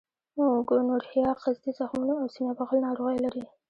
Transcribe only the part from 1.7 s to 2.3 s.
زخمونو او